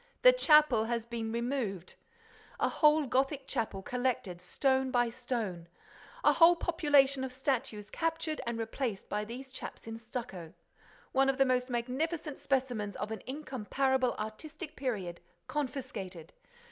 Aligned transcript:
The 0.23 0.33
chapel 0.33 0.85
has 0.85 1.05
been 1.05 1.31
removed! 1.31 1.93
A 2.59 2.67
whole 2.67 3.05
Gothic 3.05 3.45
chapel 3.45 3.83
collected 3.83 4.41
stone 4.41 4.89
by 4.89 5.09
stone! 5.09 5.67
A 6.23 6.33
whole 6.33 6.55
population 6.55 7.23
of 7.23 7.31
statues 7.31 7.91
captured 7.91 8.41
and 8.47 8.57
replaced 8.57 9.09
by 9.09 9.25
these 9.25 9.51
chaps 9.51 9.85
in 9.85 9.99
stucco! 9.99 10.53
One 11.11 11.29
of 11.29 11.37
the 11.37 11.45
most 11.45 11.69
magnificent 11.69 12.39
specimens 12.39 12.95
of 12.95 13.11
an 13.11 13.21
incomparable 13.27 14.15
artistic 14.15 14.75
period 14.75 15.19
confiscated! 15.47 16.33